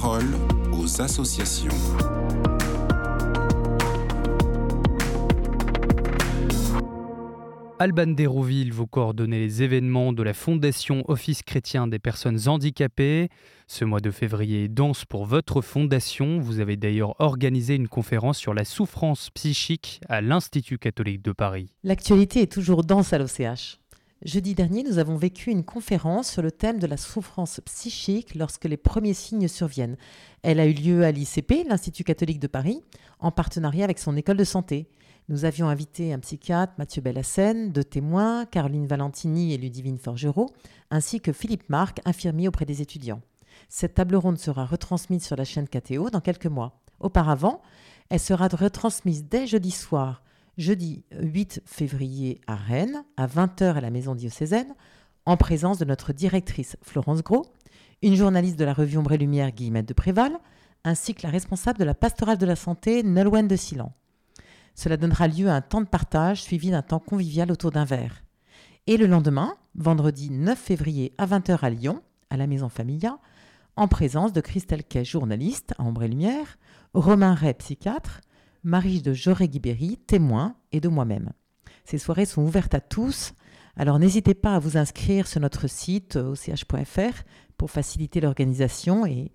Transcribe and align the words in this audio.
parole 0.00 0.24
aux 0.72 1.02
associations. 1.02 1.68
Alban 7.78 8.06
Dérouville, 8.06 8.72
vous 8.72 8.86
coordonnez 8.86 9.38
les 9.38 9.62
événements 9.62 10.14
de 10.14 10.22
la 10.22 10.32
Fondation 10.32 11.04
Office 11.08 11.42
chrétien 11.42 11.88
des 11.88 11.98
personnes 11.98 12.48
handicapées. 12.48 13.28
Ce 13.66 13.84
mois 13.84 14.00
de 14.00 14.10
février 14.10 14.68
danse 14.68 15.04
pour 15.04 15.26
votre 15.26 15.60
fondation. 15.60 16.38
Vous 16.38 16.60
avez 16.60 16.78
d'ailleurs 16.78 17.14
organisé 17.20 17.74
une 17.74 17.88
conférence 17.88 18.38
sur 18.38 18.54
la 18.54 18.64
souffrance 18.64 19.28
psychique 19.34 20.00
à 20.08 20.22
l'Institut 20.22 20.78
catholique 20.78 21.20
de 21.20 21.32
Paris. 21.32 21.74
L'actualité 21.84 22.40
est 22.40 22.50
toujours 22.50 22.82
dense 22.82 23.12
à 23.12 23.18
l'OCH. 23.18 23.81
Jeudi 24.24 24.54
dernier, 24.54 24.84
nous 24.84 24.98
avons 24.98 25.16
vécu 25.16 25.50
une 25.50 25.64
conférence 25.64 26.30
sur 26.30 26.42
le 26.42 26.52
thème 26.52 26.78
de 26.78 26.86
la 26.86 26.96
souffrance 26.96 27.60
psychique 27.64 28.36
lorsque 28.36 28.66
les 28.66 28.76
premiers 28.76 29.14
signes 29.14 29.48
surviennent. 29.48 29.96
Elle 30.42 30.60
a 30.60 30.66
eu 30.66 30.72
lieu 30.72 31.04
à 31.04 31.10
l'ICP, 31.10 31.66
l'Institut 31.68 32.04
catholique 32.04 32.38
de 32.38 32.46
Paris, 32.46 32.84
en 33.18 33.32
partenariat 33.32 33.82
avec 33.82 33.98
son 33.98 34.16
école 34.16 34.36
de 34.36 34.44
santé. 34.44 34.88
Nous 35.28 35.44
avions 35.44 35.68
invité 35.68 36.12
un 36.12 36.20
psychiatre, 36.20 36.74
Mathieu 36.78 37.02
Bellassène, 37.02 37.72
deux 37.72 37.82
témoins, 37.82 38.46
Caroline 38.46 38.86
Valentini 38.86 39.54
et 39.54 39.58
Ludivine 39.58 39.98
Forgeron, 39.98 40.46
ainsi 40.92 41.20
que 41.20 41.32
Philippe 41.32 41.68
Marc, 41.68 42.00
infirmier 42.04 42.46
auprès 42.46 42.64
des 42.64 42.80
étudiants. 42.80 43.22
Cette 43.68 43.94
table 43.94 44.14
ronde 44.14 44.38
sera 44.38 44.64
retransmise 44.64 45.24
sur 45.24 45.34
la 45.34 45.44
chaîne 45.44 45.66
KTO 45.66 46.10
dans 46.10 46.20
quelques 46.20 46.46
mois. 46.46 46.80
Auparavant, 47.00 47.60
elle 48.08 48.20
sera 48.20 48.46
retransmise 48.46 49.24
dès 49.24 49.48
jeudi 49.48 49.72
soir 49.72 50.22
jeudi 50.58 51.04
8 51.18 51.62
février 51.64 52.40
à 52.46 52.56
Rennes, 52.56 53.04
à 53.16 53.26
20h 53.26 53.74
à 53.74 53.80
la 53.80 53.90
maison 53.90 54.14
diocésaine, 54.14 54.74
en 55.24 55.36
présence 55.36 55.78
de 55.78 55.84
notre 55.84 56.12
directrice 56.12 56.76
Florence 56.82 57.22
Gros, 57.22 57.46
une 58.02 58.16
journaliste 58.16 58.58
de 58.58 58.64
la 58.64 58.74
revue 58.74 58.98
Ombre 58.98 59.12
et 59.12 59.18
Lumière 59.18 59.52
Guillemette 59.52 59.88
de 59.88 59.94
Préval, 59.94 60.32
ainsi 60.84 61.14
que 61.14 61.22
la 61.22 61.30
responsable 61.30 61.78
de 61.78 61.84
la 61.84 61.94
pastorale 61.94 62.38
de 62.38 62.46
la 62.46 62.56
santé 62.56 63.02
Nolwenn 63.02 63.46
de 63.46 63.56
Silan. 63.56 63.92
Cela 64.74 64.96
donnera 64.96 65.28
lieu 65.28 65.48
à 65.48 65.54
un 65.54 65.60
temps 65.60 65.80
de 65.80 65.86
partage 65.86 66.42
suivi 66.42 66.70
d'un 66.70 66.82
temps 66.82 66.98
convivial 66.98 67.52
autour 67.52 67.70
d'un 67.70 67.84
verre. 67.84 68.24
Et 68.86 68.96
le 68.96 69.06
lendemain, 69.06 69.54
vendredi 69.76 70.30
9 70.30 70.58
février 70.58 71.14
à 71.18 71.26
20h 71.26 71.58
à 71.62 71.70
Lyon, 71.70 72.02
à 72.30 72.36
la 72.36 72.46
Maison 72.46 72.68
Familia, 72.68 73.18
en 73.76 73.86
présence 73.86 74.32
de 74.32 74.40
Christelle 74.40 74.84
Kay, 74.84 75.04
journaliste 75.04 75.74
à 75.78 75.84
Ombre 75.84 76.02
et 76.02 76.08
Lumière, 76.08 76.58
Romain 76.94 77.34
Ray, 77.34 77.54
psychiatre, 77.54 78.20
Marie 78.64 79.02
de 79.02 79.12
Joré-Guibéry, 79.12 79.98
témoin, 80.06 80.54
et 80.70 80.80
de 80.80 80.88
moi-même. 80.88 81.32
Ces 81.84 81.98
soirées 81.98 82.26
sont 82.26 82.42
ouvertes 82.42 82.74
à 82.74 82.80
tous, 82.80 83.34
alors 83.76 83.98
n'hésitez 83.98 84.34
pas 84.34 84.54
à 84.54 84.58
vous 84.58 84.76
inscrire 84.76 85.26
sur 85.26 85.40
notre 85.40 85.66
site 85.66 86.16
och.fr 86.16 87.22
pour 87.56 87.70
faciliter 87.70 88.20
l'organisation 88.20 89.06
et, 89.06 89.32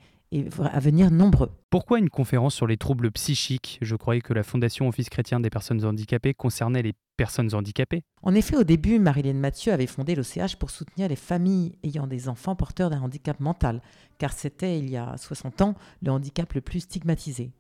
à 0.61 0.80
venir 0.80 1.09
nombreux. 1.09 1.52
Pourquoi 1.70 2.00
une 2.00 2.09
conférence 2.09 2.53
sur 2.53 2.67
les 2.67 2.78
troubles 2.78 3.11
psychiques? 3.11 3.80
Je 3.81 3.95
croyais 3.95 4.22
que 4.22 4.33
la 4.33 4.44
Fondation 4.44 4.88
Office 4.88 5.09
chrétien 5.09 5.39
des 5.39 5.50
personnes 5.50 5.83
handicapées 5.86 6.33
concernait 6.33 6.81
les 6.81 6.94
personnes 7.16 7.53
handicapées. 7.55 8.03
En 8.22 8.36
effet, 8.36 8.58
au 8.58 8.64
début, 8.64 9.00
Marilyn 9.00 9.33
Mathieu 9.33 9.72
avait 9.72 9.88
fondé 9.88 10.16
l'OCH 10.16 10.58
pour 10.58 10.70
soutenir 10.70 11.08
les 11.08 11.16
familles 11.16 11.78
ayant 11.83 12.08
des 12.08 12.30
enfants 12.30 12.55
porteurs 12.55 12.89
d'un 12.89 13.02
handicap 13.02 13.39
mental, 13.39 13.81
car 14.17 14.33
c'était, 14.33 14.80
il 14.80 14.89
y 14.89 14.98
a 14.98 15.16
60 15.17 15.61
ans, 15.61 15.75
le 16.02 16.11
handicap 16.11 16.53
le 16.53 16.61
plus 16.61 16.81
stigmatisé. 16.81 17.52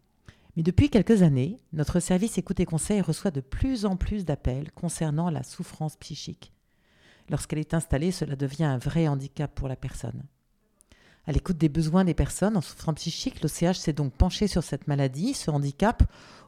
Mais 0.57 0.63
depuis 0.63 0.89
quelques 0.89 1.21
années, 1.21 1.59
notre 1.71 1.99
service 1.99 2.39
écoute 2.39 2.59
et 2.59 2.65
conseil 2.65 2.99
reçoit 3.01 3.29
de 3.29 3.41
plus 3.41 3.85
en 3.85 3.95
plus 3.95 4.25
d'appels 4.25 4.71
concernant 4.71 5.29
la 5.29 5.43
souffrance 5.43 5.97
psychique. 5.97 6.51
Lorsqu'elle 7.29 7.59
est 7.59 7.75
installée, 7.75 8.09
cela 8.09 8.35
devient 8.35 8.63
un 8.63 8.79
vrai 8.79 9.07
handicap 9.07 9.53
pour 9.53 9.67
la 9.67 9.75
personne. 9.75 10.23
À 11.27 11.31
l'écoute 11.31 11.59
des 11.59 11.69
besoins 11.69 12.05
des 12.05 12.15
personnes 12.15 12.57
en 12.57 12.61
souffrance 12.61 12.95
psychique, 12.95 13.43
l'OCH 13.43 13.75
s'est 13.75 13.93
donc 13.93 14.13
penché 14.13 14.47
sur 14.47 14.63
cette 14.63 14.87
maladie, 14.87 15.35
ce 15.35 15.51
handicap, 15.51 16.01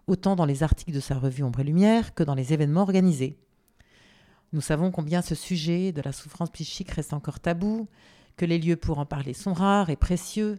autant 0.07 0.35
dans 0.35 0.45
les 0.45 0.63
articles 0.63 0.91
de 0.91 1.01
sa 1.01 1.19
revue 1.19 1.43
Ombre 1.43 1.59
et 1.59 1.65
Lumière 1.65 2.15
que 2.15 2.23
dans 2.23 2.33
les 2.33 2.51
événements 2.51 2.81
organisés. 2.81 3.37
Nous 4.53 4.61
savons 4.61 4.89
combien 4.89 5.21
ce 5.21 5.35
sujet 5.35 5.91
de 5.91 6.01
la 6.01 6.13
souffrance 6.13 6.49
psychique 6.49 6.89
reste 6.89 7.13
encore 7.13 7.39
tabou, 7.39 7.87
que 8.37 8.45
les 8.45 8.57
lieux 8.57 8.75
pour 8.75 8.97
en 8.97 9.05
parler 9.05 9.35
sont 9.35 9.53
rares 9.53 9.91
et 9.91 9.95
précieux, 9.95 10.57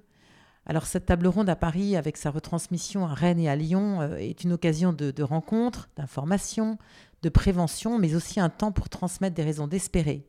alors 0.67 0.87
cette 0.87 1.07
table 1.07 1.27
ronde 1.27 1.49
à 1.49 1.57
Paris, 1.57 1.97
avec 1.97 2.17
sa 2.17 2.31
retransmission 2.31 3.07
à 3.07 3.15
Rennes 3.15 3.41
et 3.41 3.49
à 3.49 3.57
Lyon, 3.57 4.03
euh, 4.03 4.17
est 4.17 4.45
une 4.45 4.53
occasion 4.53 4.93
de, 4.93 5.11
de 5.11 5.23
rencontres, 5.23 5.89
d'information, 5.97 6.79
de 7.23 7.29
prévention, 7.29 7.99
mais 7.99 8.15
aussi 8.15 8.41
un 8.41 8.51
temps 8.51 8.73
pour 8.73 8.89
transmettre 8.89 9.35
des 9.35 9.43
raisons 9.43 9.67
d'espérer. 9.67 10.27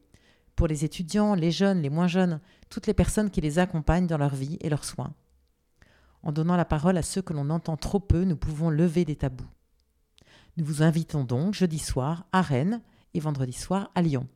Pour 0.55 0.67
les 0.67 0.85
étudiants, 0.85 1.35
les 1.35 1.51
jeunes, 1.51 1.81
les 1.81 1.89
moins 1.89 2.07
jeunes, 2.07 2.39
toutes 2.69 2.87
les 2.87 2.93
personnes 2.93 3.29
qui 3.29 3.41
les 3.41 3.59
accompagnent 3.59 4.07
dans 4.07 4.17
leur 4.17 4.35
vie 4.35 4.57
et 4.61 4.69
leurs 4.69 4.85
soins. 4.85 5.13
En 6.23 6.31
donnant 6.31 6.55
la 6.55 6.65
parole 6.65 6.97
à 6.97 7.01
ceux 7.01 7.21
que 7.21 7.33
l'on 7.33 7.49
entend 7.49 7.77
trop 7.77 7.99
peu, 7.99 8.23
nous 8.23 8.35
pouvons 8.35 8.69
lever 8.69 9.05
des 9.05 9.15
tabous. 9.15 9.49
Nous 10.57 10.65
vous 10.65 10.83
invitons 10.83 11.23
donc 11.23 11.53
jeudi 11.53 11.79
soir 11.79 12.25
à 12.31 12.41
Rennes 12.41 12.81
et 13.13 13.19
vendredi 13.19 13.53
soir 13.53 13.89
à 13.95 14.01
Lyon. 14.01 14.27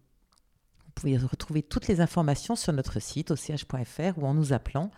Vous 0.85 0.91
pouvez 0.95 1.17
retrouver 1.17 1.61
toutes 1.61 1.87
les 1.87 2.01
informations 2.01 2.55
sur 2.55 2.73
notre 2.73 2.99
site 2.99 3.31
au 3.31 3.35
ch.fr 3.35 4.17
ou 4.17 4.25
en 4.25 4.33
nous 4.33 4.53
appelant 4.53 4.91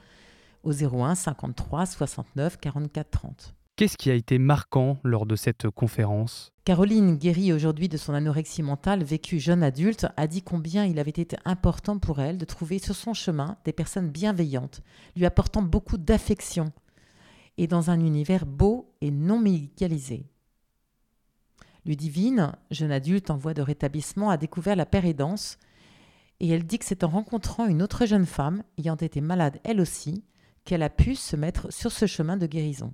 au 0.64 0.72
01 0.72 1.16
53 1.16 1.86
69 1.86 2.58
44 2.58 3.10
30. 3.10 3.54
Qu'est-ce 3.78 3.96
qui 3.96 4.10
a 4.10 4.16
été 4.16 4.40
marquant 4.40 4.98
lors 5.04 5.28
de 5.28 5.36
cette 5.36 5.70
conférence? 5.70 6.52
Caroline, 6.66 7.16
guérie 7.16 7.54
aujourd'hui 7.54 7.88
de 7.88 7.98
son 7.98 8.16
anorexie 8.16 8.64
mentale 8.64 9.04
vécue 9.04 9.40
jeune 9.40 9.62
adulte, 9.62 10.08
a 10.18 10.26
dit 10.26 10.42
combien 10.42 10.84
il 10.86 10.98
avait 10.98 11.12
été 11.12 11.38
important 11.46 12.00
pour 12.00 12.20
elle 12.20 12.40
de 12.40 12.46
trouver 12.46 12.80
sur 12.80 12.96
son 12.96 13.14
chemin 13.14 13.56
des 13.66 13.74
personnes 13.74 14.10
bienveillantes, 14.10 14.82
lui 15.16 15.28
apportant 15.28 15.62
beaucoup 15.62 16.00
d'affection, 16.00 16.72
et 17.60 17.68
dans 17.68 17.92
un 17.92 18.00
univers 18.00 18.48
beau 18.48 18.96
et 19.02 19.12
non 19.12 19.40
médicalisé. 19.40 20.26
Ludivine, 21.86 22.54
jeune 22.72 22.92
adulte 22.92 23.30
en 23.30 23.38
voie 23.38 23.54
de 23.54 23.62
rétablissement, 23.62 24.32
a 24.32 24.38
découvert 24.38 24.76
la 24.76 24.88
pérédance, 24.88 25.60
et 26.40 26.50
elle 26.50 26.66
dit 26.66 26.80
que 26.80 26.86
c'est 26.86 27.04
en 27.04 27.10
rencontrant 27.10 27.68
une 27.68 27.84
autre 27.84 28.08
jeune 28.08 28.26
femme, 28.26 28.64
ayant 28.80 28.96
été 28.96 29.22
malade 29.22 29.60
elle 29.64 29.80
aussi, 29.80 30.24
qu'elle 30.68 30.84
a 30.84 30.90
pu 30.90 31.16
se 31.16 31.38
mettre 31.38 31.72
sur 31.72 31.94
ce 31.94 32.06
chemin 32.06 32.36
de 32.36 32.46
guérison. 32.46 32.94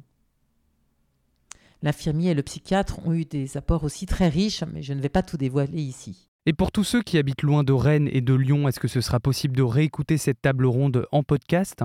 L'infirmier 1.82 2.30
et 2.30 2.34
le 2.36 2.44
psychiatre 2.44 3.00
ont 3.06 3.14
eu 3.14 3.26
des 3.26 3.58
apports 3.58 3.84
aussi 3.84 4.06
très 4.06 4.30
riches, 4.30 4.64
mais 4.72 4.84
je 4.84 4.94
ne 4.94 5.02
vais 5.02 5.10
pas 5.10 5.24
tout 5.24 5.38
dévoiler 5.38 5.82
ici. 5.82 6.30
Et 6.46 6.54
pour 6.54 6.72
tous 6.72 6.84
ceux 6.84 7.02
qui 7.02 7.18
habitent 7.18 7.42
loin 7.42 7.64
de 7.64 7.74
Rennes 7.74 8.10
et 8.12 8.22
de 8.22 8.36
Lyon, 8.36 8.68
est-ce 8.68 8.80
que 8.80 8.88
ce 8.88 9.02
sera 9.02 9.20
possible 9.20 9.58
de 9.58 9.64
réécouter 9.64 10.20
cette 10.20 10.40
table 10.40 10.68
ronde 10.68 11.08
en 11.12 11.24
podcast? 11.24 11.84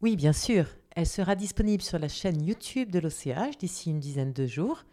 Oui, 0.00 0.16
bien 0.16 0.32
sûr. 0.32 0.64
Elle 0.96 1.06
sera 1.06 1.36
disponible 1.36 1.82
sur 1.82 1.98
la 1.98 2.08
chaîne 2.08 2.42
YouTube 2.42 2.90
de 2.90 2.98
l'OCH 2.98 3.58
d'ici 3.60 3.90
une 3.90 4.00
dizaine 4.00 4.32
de 4.32 4.46
jours. 4.46 4.84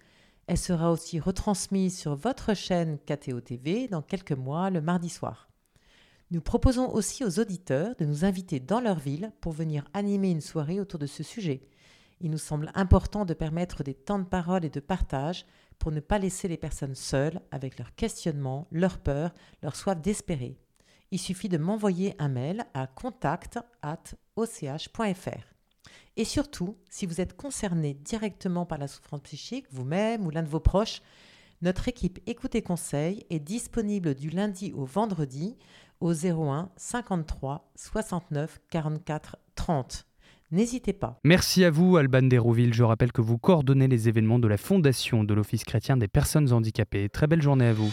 Elle 0.48 0.58
sera 0.58 0.92
aussi 0.92 1.22
retransmise 1.22 1.98
sur 1.98 2.18
votre 2.18 2.54
chaîne 2.54 2.98
KTO 3.00 3.40
TV 3.40 3.88
dans 3.88 4.02
quelques 4.02 4.34
mois, 4.34 4.70
le 4.70 4.82
mardi 4.82 5.08
soir. 5.08 5.48
Nous 6.32 6.42
proposons 6.42 6.90
aussi 6.90 7.24
aux 7.24 7.40
auditeurs 7.40 7.96
de 7.98 8.06
nous 8.06 8.26
inviter 8.26 8.60
dans 8.60 8.80
leur 8.80 9.00
ville 9.00 9.32
pour 9.42 9.52
venir 9.52 9.86
animer 9.94 10.32
une 10.32 10.42
soirée 10.42 10.80
autour 10.80 11.00
de 11.00 11.06
ce 11.06 11.24
sujet. 11.24 11.62
Il 12.22 12.32
nous 12.32 12.38
semble 12.38 12.72
important 12.74 13.26
de 13.26 13.34
permettre 13.34 13.84
des 13.84 13.94
temps 13.94 14.20
de 14.20 14.24
parole 14.24 14.66
et 14.66 14.70
de 14.70 14.80
partage 14.80 15.46
pour 15.78 15.92
ne 15.92 16.00
pas 16.00 16.20
laisser 16.20 16.48
les 16.48 16.58
personnes 16.58 16.96
seules 16.96 17.42
avec 17.52 17.78
leurs 17.78 17.94
questionnements, 17.96 18.68
leurs 18.72 19.00
peurs, 19.00 19.34
leur 19.62 19.76
soif 19.76 20.02
d'espérer. 20.02 20.58
Il 21.12 21.20
suffit 21.20 21.50
de 21.50 21.58
m'envoyer 21.58 22.16
un 22.20 22.30
mail 22.30 22.66
à 22.74 22.88
contact@och.fr. 22.88 25.54
Et 26.16 26.26
surtout, 26.26 26.78
si 26.90 27.06
vous 27.06 27.22
êtes 27.22 27.36
concerné 27.36 27.94
directement 27.94 28.66
par 28.66 28.78
la 28.78 28.88
souffrance 28.88 29.22
psychique, 29.22 29.66
vous-même 29.72 30.26
ou 30.26 30.30
l'un 30.30 30.44
de 30.44 30.48
vos 30.48 30.60
proches, 30.60 31.02
notre 31.64 31.88
équipe 31.88 32.20
Écoute 32.28 32.56
et 32.56 32.62
Conseil 32.62 33.26
est 33.30 33.40
disponible 33.40 34.16
du 34.16 34.30
lundi 34.30 34.74
au 34.76 34.84
vendredi 34.84 35.56
au 36.02 36.14
01 36.14 36.70
53 36.76 37.72
69 37.76 38.60
44 38.70 39.38
30. 39.56 40.06
N'hésitez 40.52 40.94
pas. 40.94 41.20
Merci 41.24 41.64
à 41.64 41.72
vous, 41.72 41.98
Alban 41.98 42.24
Dérouville. 42.24 42.74
Je 42.74 42.84
rappelle 42.84 43.12
que 43.12 43.22
vous 43.22 43.38
coordonnez 43.38 43.88
les 43.88 44.10
événements 44.10 44.40
de 44.40 44.48
la 44.48 44.58
Fondation 44.58 45.24
de 45.24 45.34
l'Office 45.34 45.64
chrétien 45.64 45.98
des 45.98 46.10
personnes 46.10 46.52
handicapées. 46.52 47.10
Très 47.10 47.28
belle 47.28 47.42
journée 47.42 47.68
à 47.68 47.74
vous. 47.74 47.92